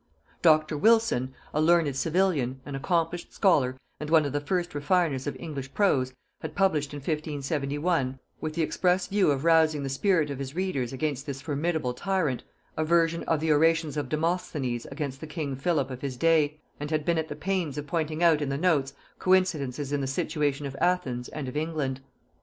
[0.41, 0.79] Dr.
[0.79, 5.75] Wylson, a learned civilian, an accomplished scholar, and one of the first refiners of English
[5.75, 10.55] prose, had published in 1571, with the express view of rousing the spirit of his
[10.55, 12.41] readers against this formidable tyrant,
[12.75, 16.89] a version of the Orations of Demosthenes against the king Philip of his day, and
[16.89, 20.65] had been at the pains of pointing out in the notes coincidences in the situation
[20.65, 22.01] of Athens and of England.